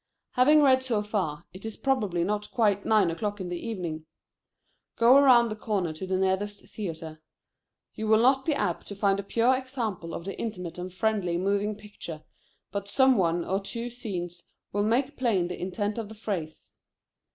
Having 0.31 0.63
read 0.63 0.83
so 0.83 1.03
far, 1.03 1.45
it 1.53 1.63
is 1.63 1.77
probably 1.77 2.23
not 2.23 2.49
quite 2.49 2.87
nine 2.87 3.11
o'clock 3.11 3.39
in 3.39 3.49
the 3.49 3.67
evening. 3.67 4.07
Go 4.95 5.15
around 5.15 5.49
the 5.49 5.55
corner 5.55 5.93
to 5.93 6.07
the 6.07 6.17
nearest 6.17 6.67
theatre. 6.67 7.21
You 7.93 8.07
will 8.07 8.19
not 8.23 8.43
be 8.43 8.55
apt 8.55 8.87
to 8.87 8.95
find 8.95 9.19
a 9.19 9.23
pure 9.23 9.55
example 9.55 10.15
of 10.15 10.25
the 10.25 10.35
Intimate 10.39 10.79
and 10.79 10.91
friendly 10.91 11.37
Moving 11.37 11.75
Picture, 11.75 12.23
but 12.71 12.87
some 12.87 13.15
one 13.15 13.45
or 13.45 13.59
two 13.59 13.91
scenes 13.91 14.43
will 14.73 14.81
make 14.85 15.17
plain 15.17 15.47
the 15.49 15.61
intent 15.61 15.99
of 15.99 16.09
the 16.09 16.15
phrase. 16.15 16.73